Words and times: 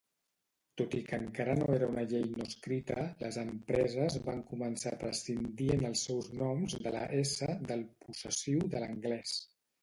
Tot 0.81 0.93
i 0.99 0.99
que 1.09 1.17
encara 1.23 1.53
no 1.57 1.65
era 1.73 1.89
una 1.91 2.05
llei 2.13 2.23
no 2.31 2.47
escrita, 2.51 3.03
les 3.23 3.37
empreses 3.41 4.17
van 4.31 4.41
començar 4.53 4.95
a 4.97 4.99
prescindir 5.05 5.69
en 5.75 5.85
els 5.91 6.07
seus 6.09 6.31
noms 6.41 6.77
de 6.89 6.95
la 6.97 7.05
"s" 7.19 7.51
del 7.73 7.85
possessiu 8.07 8.65
de 8.75 8.83
l'anglès. 8.87 9.37